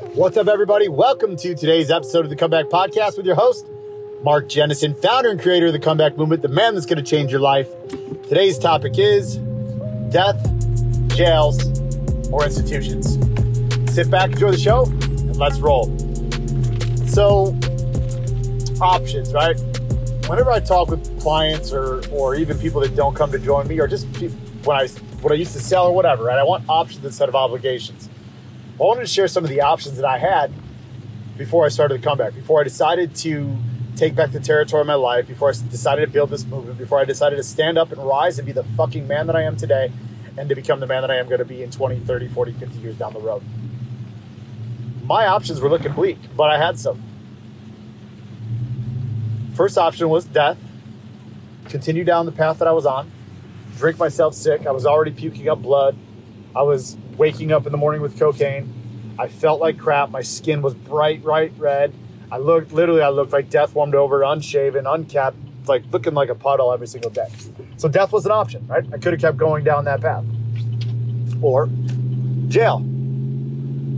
What's 0.00 0.36
up, 0.36 0.48
everybody? 0.48 0.88
Welcome 0.88 1.36
to 1.36 1.54
today's 1.54 1.88
episode 1.88 2.24
of 2.24 2.28
the 2.28 2.34
Comeback 2.34 2.64
Podcast 2.64 3.16
with 3.16 3.26
your 3.26 3.36
host, 3.36 3.64
Mark 4.24 4.48
Jennison, 4.48 5.00
founder 5.00 5.30
and 5.30 5.40
creator 5.40 5.68
of 5.68 5.72
the 5.72 5.78
Comeback 5.78 6.16
Movement, 6.16 6.42
the 6.42 6.48
man 6.48 6.74
that's 6.74 6.84
going 6.84 6.96
to 6.96 7.04
change 7.04 7.30
your 7.30 7.40
life. 7.40 7.68
Today's 8.24 8.58
topic 8.58 8.98
is 8.98 9.36
death, 10.10 10.36
jails, 11.14 11.64
or 12.30 12.44
institutions. 12.44 13.12
Sit 13.94 14.10
back, 14.10 14.32
enjoy 14.32 14.50
the 14.50 14.58
show, 14.58 14.86
and 14.86 15.36
let's 15.36 15.60
roll. 15.60 15.84
So, 17.06 17.56
options, 18.80 19.32
right? 19.32 19.56
Whenever 20.28 20.50
I 20.50 20.58
talk 20.58 20.88
with 20.88 21.20
clients 21.20 21.72
or, 21.72 22.04
or 22.10 22.34
even 22.34 22.58
people 22.58 22.80
that 22.80 22.96
don't 22.96 23.14
come 23.14 23.30
to 23.30 23.38
join 23.38 23.68
me, 23.68 23.78
or 23.78 23.86
just 23.86 24.08
when 24.64 24.76
I 24.76 24.88
what 25.20 25.32
I 25.32 25.36
used 25.36 25.52
to 25.52 25.60
sell 25.60 25.86
or 25.86 25.94
whatever, 25.94 26.24
right? 26.24 26.38
I 26.38 26.42
want 26.42 26.64
options 26.68 27.04
instead 27.04 27.28
of 27.28 27.36
obligations. 27.36 28.08
I 28.74 28.82
wanted 28.82 29.02
to 29.02 29.06
share 29.06 29.28
some 29.28 29.44
of 29.44 29.50
the 29.50 29.60
options 29.60 29.96
that 29.96 30.04
I 30.04 30.18
had 30.18 30.52
before 31.36 31.64
I 31.64 31.68
started 31.68 32.00
the 32.00 32.04
comeback, 32.04 32.34
before 32.34 32.60
I 32.60 32.64
decided 32.64 33.14
to 33.16 33.56
take 33.96 34.16
back 34.16 34.32
the 34.32 34.40
territory 34.40 34.80
of 34.80 34.86
my 34.88 34.94
life, 34.94 35.28
before 35.28 35.50
I 35.50 35.52
decided 35.52 36.06
to 36.06 36.12
build 36.12 36.30
this 36.30 36.44
movement, 36.44 36.78
before 36.78 36.98
I 36.98 37.04
decided 37.04 37.36
to 37.36 37.44
stand 37.44 37.78
up 37.78 37.92
and 37.92 38.04
rise 38.04 38.38
and 38.38 38.46
be 38.46 38.52
the 38.52 38.64
fucking 38.64 39.06
man 39.06 39.28
that 39.28 39.36
I 39.36 39.42
am 39.42 39.56
today 39.56 39.92
and 40.36 40.48
to 40.48 40.56
become 40.56 40.80
the 40.80 40.86
man 40.86 41.02
that 41.02 41.10
I 41.10 41.16
am 41.16 41.26
going 41.26 41.38
to 41.38 41.44
be 41.44 41.62
in 41.62 41.70
20, 41.70 42.00
30, 42.00 42.28
40, 42.28 42.52
50 42.52 42.78
years 42.80 42.96
down 42.96 43.12
the 43.12 43.20
road. 43.20 43.42
My 45.04 45.26
options 45.26 45.60
were 45.60 45.68
looking 45.68 45.92
bleak, 45.92 46.18
but 46.36 46.50
I 46.50 46.58
had 46.58 46.78
some. 46.78 47.00
First 49.54 49.78
option 49.78 50.08
was 50.08 50.24
death, 50.24 50.58
continue 51.68 52.02
down 52.02 52.26
the 52.26 52.32
path 52.32 52.58
that 52.58 52.66
I 52.66 52.72
was 52.72 52.86
on, 52.86 53.10
drink 53.76 53.98
myself 53.98 54.34
sick. 54.34 54.66
I 54.66 54.72
was 54.72 54.84
already 54.84 55.12
puking 55.12 55.48
up 55.48 55.62
blood. 55.62 55.96
I 56.56 56.62
was 56.62 56.96
waking 57.16 57.50
up 57.50 57.66
in 57.66 57.72
the 57.72 57.78
morning 57.78 58.00
with 58.00 58.18
cocaine. 58.18 59.14
I 59.18 59.26
felt 59.26 59.60
like 59.60 59.76
crap. 59.76 60.10
My 60.10 60.22
skin 60.22 60.62
was 60.62 60.74
bright, 60.74 61.22
bright 61.22 61.52
red. 61.58 61.92
I 62.30 62.38
looked 62.38 62.72
literally, 62.72 63.02
I 63.02 63.08
looked 63.08 63.32
like 63.32 63.50
death 63.50 63.74
warmed 63.74 63.94
over, 63.94 64.22
unshaven, 64.22 64.86
uncapped, 64.86 65.36
like 65.66 65.84
looking 65.90 66.14
like 66.14 66.28
a 66.28 66.34
puddle 66.34 66.72
every 66.72 66.86
single 66.86 67.10
day. 67.10 67.28
So 67.76 67.88
death 67.88 68.12
was 68.12 68.24
an 68.24 68.32
option, 68.32 68.66
right? 68.68 68.84
I 68.92 68.98
could 68.98 69.12
have 69.12 69.20
kept 69.20 69.36
going 69.36 69.64
down 69.64 69.84
that 69.86 70.00
path. 70.00 70.24
Or 71.42 71.68
jail. 72.48 72.78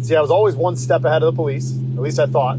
See, 0.03 0.17
I 0.17 0.21
was 0.21 0.31
always 0.31 0.55
one 0.55 0.77
step 0.77 1.05
ahead 1.05 1.23
of 1.23 1.35
the 1.35 1.37
police, 1.37 1.73
at 1.73 2.01
least 2.01 2.19
I 2.19 2.27
thought. 2.27 2.59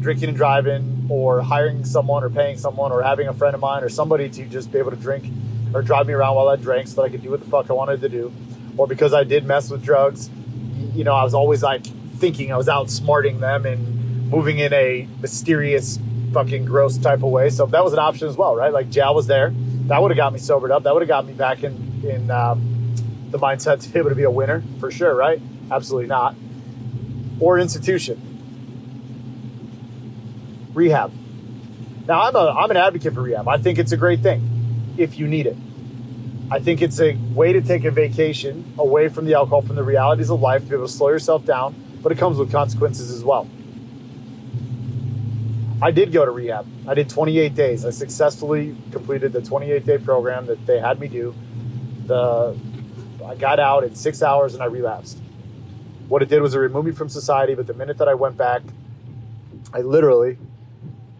Drinking 0.00 0.28
and 0.28 0.36
driving, 0.36 1.06
or 1.08 1.40
hiring 1.42 1.84
someone, 1.84 2.22
or 2.22 2.30
paying 2.30 2.58
someone, 2.58 2.92
or 2.92 3.02
having 3.02 3.26
a 3.26 3.32
friend 3.32 3.54
of 3.54 3.60
mine, 3.60 3.82
or 3.82 3.88
somebody 3.88 4.28
to 4.28 4.44
just 4.46 4.70
be 4.70 4.78
able 4.78 4.90
to 4.90 4.96
drink 4.96 5.24
or 5.74 5.82
drive 5.82 6.06
me 6.06 6.12
around 6.12 6.36
while 6.36 6.48
I 6.48 6.56
drank 6.56 6.86
so 6.86 6.96
that 6.96 7.02
I 7.02 7.08
could 7.08 7.22
do 7.22 7.30
what 7.30 7.40
the 7.40 7.50
fuck 7.50 7.70
I 7.70 7.72
wanted 7.72 8.00
to 8.02 8.08
do 8.08 8.32
or 8.76 8.86
because 8.86 9.12
I 9.12 9.24
did 9.24 9.44
mess 9.44 9.70
with 9.70 9.82
drugs, 9.82 10.30
you 10.94 11.04
know, 11.04 11.14
I 11.14 11.24
was 11.24 11.34
always 11.34 11.62
like 11.62 11.84
thinking 12.16 12.52
I 12.52 12.56
was 12.56 12.68
outsmarting 12.68 13.40
them 13.40 13.66
and 13.66 14.30
moving 14.30 14.58
in 14.58 14.72
a 14.72 15.08
mysterious, 15.20 15.98
fucking 16.32 16.64
gross 16.64 16.98
type 16.98 17.22
of 17.22 17.30
way. 17.30 17.50
So 17.50 17.66
that 17.66 17.84
was 17.84 17.92
an 17.92 17.98
option 17.98 18.28
as 18.28 18.36
well, 18.36 18.56
right? 18.56 18.72
Like 18.72 18.90
jail 18.90 19.14
was 19.14 19.26
there. 19.26 19.52
That 19.86 20.02
would 20.02 20.10
have 20.10 20.16
got 20.16 20.32
me 20.32 20.38
sobered 20.38 20.70
up. 20.70 20.82
That 20.82 20.94
would 20.94 21.02
have 21.02 21.08
got 21.08 21.26
me 21.26 21.32
back 21.32 21.62
in 21.62 22.02
in 22.04 22.30
um, 22.30 22.94
the 23.30 23.38
mindset 23.38 23.82
to 23.82 23.88
be 23.88 23.98
able 23.98 24.10
to 24.10 24.16
be 24.16 24.24
a 24.24 24.30
winner 24.30 24.62
for 24.80 24.90
sure, 24.90 25.14
right? 25.14 25.40
Absolutely 25.70 26.08
not. 26.08 26.34
Or 27.40 27.58
institution, 27.58 28.20
rehab. 30.74 31.12
Now 32.06 32.22
I'm 32.22 32.36
a 32.36 32.54
I'm 32.58 32.70
an 32.70 32.76
advocate 32.76 33.14
for 33.14 33.22
rehab. 33.22 33.48
I 33.48 33.58
think 33.58 33.78
it's 33.78 33.92
a 33.92 33.96
great 33.96 34.20
thing 34.20 34.94
if 34.96 35.18
you 35.18 35.26
need 35.26 35.46
it. 35.46 35.56
I 36.48 36.60
think 36.60 36.80
it's 36.80 37.00
a 37.00 37.16
way 37.34 37.52
to 37.52 37.60
take 37.60 37.84
a 37.84 37.90
vacation 37.90 38.72
away 38.78 39.08
from 39.08 39.24
the 39.24 39.34
alcohol, 39.34 39.62
from 39.62 39.74
the 39.74 39.82
realities 39.82 40.30
of 40.30 40.40
life, 40.40 40.62
to 40.62 40.68
be 40.68 40.74
able 40.76 40.86
to 40.86 40.92
slow 40.92 41.08
yourself 41.08 41.44
down, 41.44 41.74
but 42.02 42.12
it 42.12 42.18
comes 42.18 42.38
with 42.38 42.52
consequences 42.52 43.10
as 43.10 43.24
well. 43.24 43.48
I 45.82 45.90
did 45.90 46.12
go 46.12 46.24
to 46.24 46.30
rehab. 46.30 46.66
I 46.86 46.94
did 46.94 47.10
28 47.10 47.54
days. 47.54 47.84
I 47.84 47.90
successfully 47.90 48.76
completed 48.92 49.32
the 49.32 49.42
28 49.42 49.84
day 49.84 49.98
program 49.98 50.46
that 50.46 50.64
they 50.66 50.78
had 50.78 51.00
me 51.00 51.08
do. 51.08 51.34
The 52.06 52.56
I 53.26 53.34
got 53.34 53.58
out 53.58 53.82
in 53.82 53.96
six 53.96 54.22
hours 54.22 54.54
and 54.54 54.62
I 54.62 54.66
relapsed. 54.66 55.18
What 56.06 56.22
it 56.22 56.28
did 56.28 56.40
was 56.40 56.54
it 56.54 56.58
removed 56.58 56.86
me 56.86 56.92
from 56.92 57.08
society, 57.08 57.56
but 57.56 57.66
the 57.66 57.74
minute 57.74 57.98
that 57.98 58.08
I 58.08 58.14
went 58.14 58.36
back, 58.36 58.62
I 59.72 59.80
literally 59.80 60.38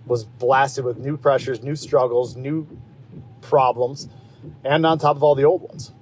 was 0.07 0.23
blasted 0.23 0.85
with 0.85 0.99
new 0.99 1.17
pressures, 1.17 1.65
new 1.65 1.75
struggles, 1.75 2.37
new 2.37 2.69
problems 3.41 4.09
and 4.65 4.85
on 4.87 4.99
top 4.99 5.17
of 5.17 5.23
all 5.23 5.35
the 5.35 5.45
old 5.45 5.63
ones. 5.63 5.93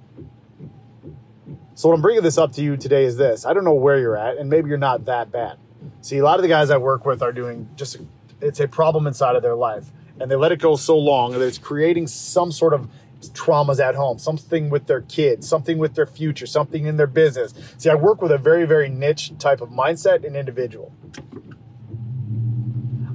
So, 1.77 1.89
what 1.89 1.95
I'm 1.95 2.01
bringing 2.01 2.23
this 2.23 2.37
up 2.37 2.53
to 2.53 2.63
you 2.63 2.77
today 2.77 3.03
is 3.03 3.17
this 3.17 3.45
I 3.45 3.53
don't 3.53 3.65
know 3.65 3.73
where 3.73 3.99
you're 3.99 4.15
at, 4.15 4.37
and 4.37 4.49
maybe 4.49 4.69
you're 4.69 4.77
not 4.77 5.05
that 5.05 5.31
bad. 5.31 5.57
See, 6.01 6.17
a 6.17 6.23
lot 6.23 6.37
of 6.37 6.43
the 6.43 6.47
guys 6.47 6.69
I 6.69 6.77
work 6.77 7.05
with 7.05 7.21
are 7.21 7.33
doing 7.33 7.69
just, 7.75 7.97
it's 8.39 8.59
a 8.59 8.67
problem 8.67 9.07
inside 9.07 9.35
of 9.35 9.41
their 9.41 9.55
life, 9.55 9.91
and 10.19 10.31
they 10.31 10.35
let 10.35 10.51
it 10.51 10.59
go 10.59 10.77
so 10.77 10.97
long 10.97 11.33
that 11.33 11.41
it's 11.41 11.57
creating 11.57 12.07
some 12.07 12.51
sort 12.51 12.73
of 12.73 12.89
traumas 13.21 13.79
at 13.79 13.95
home, 13.95 14.19
something 14.19 14.69
with 14.69 14.87
their 14.87 15.01
kids, 15.01 15.49
something 15.49 15.77
with 15.77 15.95
their 15.95 16.05
future, 16.05 16.45
something 16.45 16.85
in 16.85 16.95
their 16.95 17.07
business. 17.07 17.53
See, 17.77 17.89
I 17.89 17.95
work 17.95 18.21
with 18.21 18.31
a 18.31 18.37
very, 18.37 18.65
very 18.65 18.87
niche 18.87 19.33
type 19.37 19.59
of 19.59 19.69
mindset 19.69 20.23
and 20.23 20.35
individual. 20.35 20.93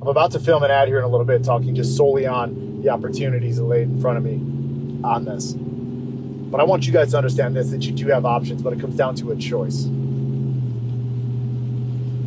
I'm 0.03 0.09
about 0.09 0.33
to 0.33 0.41
film 0.41 0.65
an 0.65 0.71
ad 0.71 0.89
here 0.89 0.99
in 0.99 1.05
a 1.05 1.09
little 1.09 1.27
bit 1.27 1.45
talking 1.45 1.75
just 1.75 1.97
solely 1.97 2.27
on 2.27 2.83
the 2.83 2.91
opportunities 2.91 3.57
that 3.57 3.65
laid 3.65 3.89
in 3.89 4.01
front 4.01 4.19
of 4.19 4.25
me 4.25 4.60
on 5.05 5.25
this. 5.25 5.55
But 5.55 6.61
I 6.61 6.65
want 6.65 6.87
you 6.87 6.93
guys 6.93 7.13
to 7.13 7.17
understand 7.17 7.55
this 7.55 7.71
that 7.71 7.83
you 7.83 7.93
do 7.93 8.09
have 8.09 8.25
options, 8.25 8.63
but 8.63 8.73
it 8.73 8.81
comes 8.81 8.97
down 8.97 9.15
to 9.17 9.31
a 9.31 9.37
choice. 9.37 9.85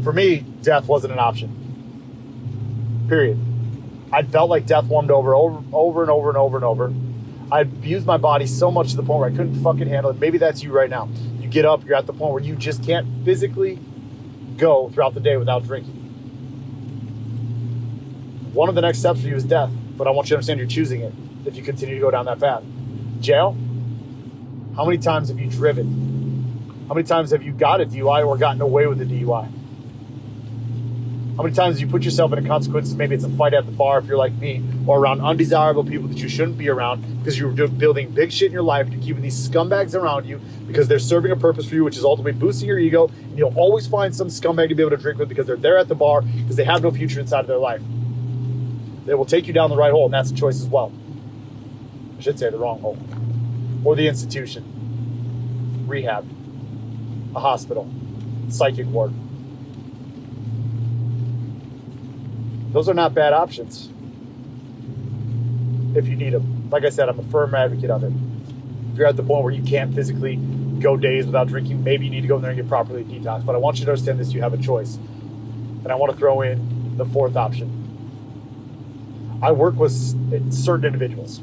For 0.03 0.13
me, 0.13 0.45
death 0.61 0.88
wasn't 0.88 1.13
an 1.13 1.19
option. 1.19 3.06
Period. 3.09 3.39
I 4.11 4.23
felt 4.23 4.50
like 4.50 4.66
death 4.66 4.85
warmed 4.85 5.11
over, 5.11 5.35
over, 5.35 5.63
over 5.73 6.01
and 6.01 6.11
over 6.11 6.29
and 6.29 6.38
over 6.38 6.57
and 6.57 6.66
over. 6.66 6.94
I 7.51 7.61
abused 7.61 8.06
my 8.06 8.17
body 8.17 8.47
so 8.47 8.72
much 8.72 8.91
to 8.91 8.95
the 8.95 9.03
point 9.03 9.19
where 9.19 9.29
I 9.29 9.31
couldn't 9.31 9.61
fucking 9.61 9.88
handle 9.88 10.11
it. 10.11 10.19
Maybe 10.19 10.38
that's 10.38 10.63
you 10.63 10.72
right 10.72 10.90
now. 10.90 11.09
You 11.40 11.47
get 11.47 11.66
up, 11.66 11.85
you're 11.85 11.95
at 11.95 12.05
the 12.05 12.13
point 12.13 12.34
where 12.34 12.41
you 12.41 12.55
just 12.55 12.84
can't 12.84 13.07
physically 13.25 13.79
go 14.57 14.90
throughout 14.90 15.13
the 15.13 15.19
day 15.19 15.35
without 15.38 15.63
drinking. 15.63 15.94
One 18.53 18.69
of 18.69 18.75
the 18.75 18.81
next 18.81 19.00
steps 19.00 19.22
for 19.22 19.28
you 19.28 19.35
is 19.35 19.44
death, 19.44 19.72
but 19.98 20.08
I 20.08 20.12
want 20.12 20.28
you 20.28 20.30
to 20.30 20.36
understand 20.36 20.59
you're 20.59 20.68
choosing 20.68 21.02
it 21.02 21.14
if 21.46 21.56
you 21.56 21.64
continue 21.64 21.96
to 21.96 22.02
go 22.02 22.12
down 22.12 22.26
that 22.26 22.40
path. 22.40 22.64
Jail? 23.20 23.58
How 24.76 24.86
many 24.86 24.98
times 24.98 25.30
have 25.30 25.40
you 25.40 25.50
driven? 25.50 26.86
How 26.88 26.96
many 26.96 27.08
times 27.08 27.31
have 27.31 27.44
you 27.44 27.54
got 27.54 27.81
a 27.81 27.86
DUI 27.86 28.26
or 28.26 28.38
gotten 28.38 28.62
away 28.62 28.88
with 28.88 29.02
a 29.02 29.06
DUI? 29.06 29.52
How 31.36 31.42
many 31.42 31.56
times 31.56 31.80
have 31.80 31.88
you 31.88 31.92
put 31.92 32.03
yourself 32.03 32.32
in 32.32 32.46
a 32.46 32.48
consequences? 32.48 32.96
Maybe 32.96 33.16
it's 33.16 33.24
a 33.24 33.30
fight 33.30 33.56
at 33.56 33.66
the 33.66 33.72
bar 33.72 33.98
if 33.98 34.06
you're 34.06 34.18
like 34.18 34.34
me, 34.34 34.64
or 34.86 35.00
around 35.00 35.22
undesirable 35.22 35.84
people 35.84 36.08
that 36.09 36.20
you 36.20 36.30
shouldn't 36.30 36.59
be 36.59 36.70
around 36.70 37.02
because 37.18 37.40
you're 37.40 37.52
building 37.68 38.12
big 38.12 38.32
shit 38.32 38.48
in 38.48 38.52
your 38.52 38.62
life. 38.62 38.88
You're 38.90 39.02
keeping 39.02 39.24
these 39.24 39.50
scumbags 39.50 39.96
around 39.96 40.28
you 40.28 40.40
because 40.68 40.88
they're 40.88 41.00
serving 41.00 41.32
a 41.32 41.36
purpose 41.36 41.68
for 41.68 41.74
you, 41.74 41.84
which 41.84 41.98
is 41.98 42.03
ultimately 42.03 42.34
boosting 42.40 42.68
your 42.68 42.78
ego. 42.78 43.08
And 43.08 43.36
you'll 43.36 43.58
always 43.58 43.88
find 43.88 44.16
some 44.16 44.28
scumbag 44.28 44.70
to 44.70 44.76
be 44.76 44.84
able 44.84 44.92
to 44.92 44.98
drink 44.98 45.18
with 45.18 45.28
because 45.28 45.48
they're 45.48 45.56
there 45.56 45.80
at 45.80 45.88
the 45.88 45.96
bar 45.96 46.22
because 46.22 46.56
they 46.56 46.66
have 46.66 46.84
no 46.84 46.92
future 46.92 47.20
inside 47.20 47.40
of 47.40 47.48
their 47.48 47.58
life. 47.58 47.82
They 49.06 49.14
will 49.14 49.25
take 49.25 49.47
you 49.47 49.53
down 49.53 49.69
the 49.69 49.75
right 49.75 49.91
hole, 49.91 50.06
and 50.06 50.14
that's 50.14 50.31
a 50.31 50.36
choice 50.36 50.62
as 50.62 50.68
well 50.68 50.91
I 52.18 52.22
should 52.22 52.40
say 52.40 52.50
the 52.50 52.58
wrong 52.58 52.80
hole, 52.80 52.97
or 53.84 53.96
the 53.97 54.08
institution, 54.08 55.84
rehab, 55.88 56.25
a 57.36 57.40
hospital, 57.41 57.90
psychic 58.50 58.88
ward. 58.88 59.14
Those 62.72 62.88
are 62.88 62.94
not 62.94 63.14
bad 63.14 63.34
options 63.34 63.90
if 65.96 66.08
you 66.08 66.16
need 66.16 66.34
them. 66.34 66.70
Like 66.70 66.85
I 66.85 66.90
said, 66.90 67.09
I'm 67.09 67.20
a 67.20 67.24
firm 67.24 67.53
advocate 67.53 67.90
of 67.90 68.03
it. 68.03 68.14
If 68.91 68.97
you're 68.97 69.08
at 69.08 69.18
the 69.18 69.24
point 69.24 69.44
where 69.44 69.53
you 69.53 69.64
can't 69.64 69.94
physically 69.94 70.38
go 70.80 70.97
days 70.97 71.25
without 71.25 71.47
drinking, 71.47 71.84
maybe 71.84 72.06
you 72.06 72.12
need 72.12 72.22
to 72.22 72.28
go 72.28 72.38
in 72.38 72.41
there 72.41 72.52
and 72.52 72.58
get 72.58 72.68
properly 72.68 73.03
detoxed. 73.03 73.46
But 73.46 73.56
I 73.56 73.58
want 73.58 73.80
you 73.80 73.85
to 73.85 73.91
understand 73.91 74.20
this 74.20 74.34
you 74.34 74.41
have 74.41 74.53
a 74.53 74.58
choice. 74.58 74.96
And 74.96 75.91
I 75.91 75.96
want 75.96 76.11
to 76.14 76.17
throw 76.17 76.41
in 76.41 76.96
the 76.97 77.05
fourth 77.05 77.35
option. 77.35 77.83
I 79.43 79.51
work 79.51 79.75
with 79.75 79.91
certain 80.51 80.85
individuals 80.85 81.41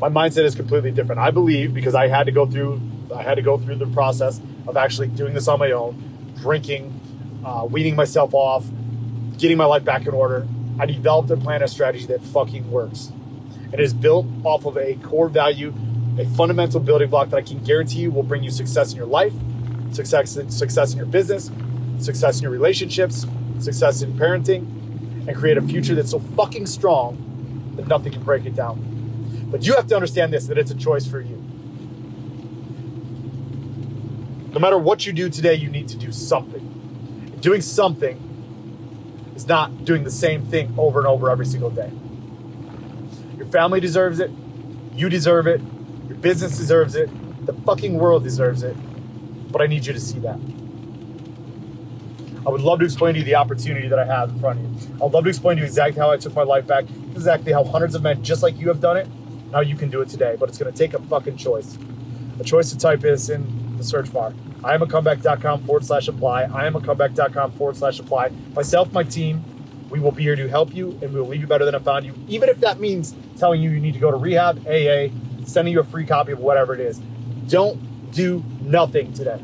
my 0.00 0.08
mindset 0.08 0.44
is 0.44 0.54
completely 0.54 0.90
different. 0.90 1.20
I 1.20 1.30
believe 1.30 1.74
because 1.74 1.94
I 1.94 2.06
had 2.06 2.26
to 2.26 2.32
go 2.32 2.46
through 2.46 2.80
I 3.14 3.22
had 3.22 3.36
to 3.36 3.42
go 3.42 3.56
through 3.56 3.76
the 3.76 3.86
process 3.86 4.40
of 4.66 4.76
actually 4.76 5.08
doing 5.08 5.32
this 5.32 5.48
on 5.48 5.58
my 5.58 5.72
own, 5.72 6.34
drinking, 6.36 7.00
uh, 7.42 7.66
weaning 7.68 7.96
myself 7.96 8.34
off, 8.34 8.66
getting 9.38 9.56
my 9.56 9.64
life 9.64 9.82
back 9.82 10.06
in 10.06 10.12
order. 10.12 10.46
I 10.78 10.84
developed 10.84 11.30
a 11.30 11.36
plan, 11.38 11.62
a 11.62 11.68
strategy 11.68 12.04
that 12.06 12.22
fucking 12.22 12.70
works. 12.70 13.10
It 13.72 13.80
is 13.80 13.94
built 13.94 14.26
off 14.44 14.66
of 14.66 14.76
a 14.76 14.96
core 14.96 15.30
value, 15.30 15.72
a 16.18 16.26
fundamental 16.26 16.80
building 16.80 17.08
block 17.08 17.30
that 17.30 17.38
I 17.38 17.42
can 17.42 17.64
guarantee 17.64 18.00
you 18.00 18.10
will 18.10 18.22
bring 18.22 18.42
you 18.42 18.50
success 18.50 18.92
in 18.92 18.98
your 18.98 19.06
life, 19.06 19.32
success, 19.90 20.38
success 20.48 20.92
in 20.92 20.98
your 20.98 21.06
business, 21.06 21.50
success 21.98 22.36
in 22.36 22.42
your 22.42 22.52
relationships, 22.52 23.26
success 23.58 24.02
in 24.02 24.12
parenting, 24.12 24.66
and 25.28 25.36
create 25.36 25.58
a 25.58 25.62
future 25.62 25.94
that's 25.94 26.10
so 26.10 26.18
fucking 26.18 26.66
strong 26.66 27.72
that 27.76 27.86
nothing 27.86 28.12
can 28.12 28.24
break 28.24 28.46
it 28.46 28.56
down. 28.56 29.46
But 29.50 29.66
you 29.66 29.74
have 29.76 29.86
to 29.88 29.94
understand 29.94 30.32
this 30.32 30.46
that 30.46 30.56
it's 30.58 30.70
a 30.70 30.74
choice 30.74 31.06
for 31.06 31.20
you. 31.20 31.36
No 34.52 34.58
matter 34.58 34.78
what 34.78 35.06
you 35.06 35.12
do 35.12 35.28
today, 35.28 35.54
you 35.54 35.68
need 35.68 35.86
to 35.88 35.96
do 35.96 36.10
something. 36.10 37.36
Doing 37.40 37.60
something 37.60 38.16
is 39.36 39.46
not 39.46 39.84
doing 39.84 40.02
the 40.02 40.10
same 40.10 40.46
thing 40.46 40.74
over 40.78 40.98
and 40.98 41.06
over 41.06 41.30
every 41.30 41.46
single 41.46 41.70
day. 41.70 41.92
Your 43.36 43.46
family 43.46 43.80
deserves 43.80 44.20
it. 44.20 44.30
You 44.94 45.10
deserve 45.10 45.46
it. 45.46 45.60
Your 46.08 46.16
business 46.16 46.56
deserves 46.56 46.96
it. 46.96 47.10
The 47.46 47.52
fucking 47.52 47.98
world 47.98 48.24
deserves 48.24 48.62
it. 48.62 48.74
But 49.52 49.60
I 49.60 49.66
need 49.66 49.86
you 49.86 49.92
to 49.92 50.00
see 50.00 50.18
that. 50.20 50.40
I 52.48 52.50
would 52.50 52.62
love 52.62 52.78
to 52.78 52.86
explain 52.86 53.12
to 53.12 53.18
you 53.18 53.26
the 53.26 53.34
opportunity 53.34 53.88
that 53.88 53.98
I 53.98 54.06
have 54.06 54.30
in 54.30 54.40
front 54.40 54.58
of 54.58 54.64
you. 54.64 55.04
I'd 55.04 55.12
love 55.12 55.24
to 55.24 55.28
explain 55.28 55.58
to 55.58 55.60
you 55.60 55.66
exactly 55.66 56.00
how 56.00 56.10
I 56.10 56.16
took 56.16 56.34
my 56.34 56.44
life 56.44 56.66
back, 56.66 56.84
exactly 57.14 57.52
how 57.52 57.62
hundreds 57.62 57.94
of 57.94 58.02
men 58.02 58.24
just 58.24 58.42
like 58.42 58.56
you 58.56 58.68
have 58.68 58.80
done 58.80 58.96
it, 58.96 59.06
and 59.06 59.52
how 59.52 59.60
you 59.60 59.76
can 59.76 59.90
do 59.90 60.00
it 60.00 60.08
today. 60.08 60.34
But 60.40 60.48
it's 60.48 60.56
going 60.56 60.72
to 60.72 60.78
take 60.78 60.94
a 60.94 61.02
fucking 61.08 61.36
choice. 61.36 61.76
A 62.40 62.44
choice 62.44 62.70
to 62.70 62.78
type 62.78 63.00
this 63.00 63.28
in 63.28 63.76
the 63.76 63.84
search 63.84 64.10
bar. 64.10 64.32
I 64.64 64.72
am 64.72 64.80
a 64.80 64.86
comeback.com 64.86 65.64
forward 65.64 65.84
slash 65.84 66.08
apply. 66.08 66.44
I 66.44 66.66
am 66.66 66.74
a 66.74 66.80
comeback.com 66.80 67.52
forward 67.52 67.76
slash 67.76 67.98
apply. 67.98 68.30
Myself, 68.54 68.90
my 68.94 69.02
team, 69.02 69.44
we 69.90 70.00
will 70.00 70.12
be 70.12 70.22
here 70.22 70.36
to 70.36 70.48
help 70.48 70.74
you 70.74 70.98
and 71.02 71.12
we 71.12 71.20
will 71.20 71.28
leave 71.28 71.42
you 71.42 71.46
better 71.46 71.66
than 71.66 71.74
I 71.74 71.80
found 71.80 72.06
you, 72.06 72.14
even 72.28 72.48
if 72.48 72.60
that 72.60 72.80
means 72.80 73.14
telling 73.36 73.60
you 73.60 73.68
you 73.68 73.78
need 73.78 73.92
to 73.92 74.00
go 74.00 74.10
to 74.10 74.16
rehab, 74.16 74.66
AA, 74.66 75.08
sending 75.44 75.74
you 75.74 75.80
a 75.80 75.84
free 75.84 76.06
copy 76.06 76.32
of 76.32 76.38
whatever 76.38 76.72
it 76.72 76.80
is. 76.80 76.98
Don't 77.46 78.10
do 78.10 78.42
nothing 78.62 79.12
today. 79.12 79.38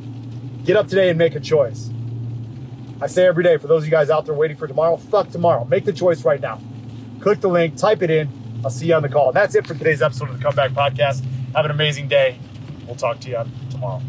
Get 0.65 0.79
up 0.79 0.89
today 0.89 1.11
and 1.11 1.19
make 1.19 1.35
a 1.35 1.41
choice. 1.41 1.91
I 3.01 3.07
say 3.07 3.27
every 3.27 3.45
day 3.45 3.57
for 3.57 3.67
those 3.67 3.83
of 3.83 3.87
you 3.87 3.91
guys 3.91 4.11
out 4.11 4.25
there 4.27 4.35
waiting 4.35 4.57
for 4.57 4.67
tomorrow, 4.67 4.97
fuck 4.97 5.31
tomorrow. 5.31 5.65
Make 5.65 5.85
the 5.85 5.93
choice 5.93 6.25
right 6.25 6.41
now. 6.41 6.61
Click 7.21 7.41
the 7.41 7.49
link, 7.49 7.77
type 7.77 8.03
it 8.03 8.11
in. 8.11 8.29
I'll 8.65 8.71
see 8.71 8.87
you 8.87 8.95
on 8.95 9.03
the 9.03 9.09
call. 9.09 9.29
And 9.29 9.37
that's 9.37 9.55
it 9.55 9.67
for 9.67 9.75
today's 9.75 10.03
episode 10.03 10.31
of 10.31 10.39
the 10.39 10.43
Comeback 10.43 10.71
Podcast. 10.71 11.25
Have 11.55 11.65
an 11.65 11.71
amazing 11.71 12.09
day. 12.09 12.39
We'll 12.87 12.97
talk 12.97 13.21
to 13.21 13.31
you 13.31 13.45
tomorrow. 13.71 14.01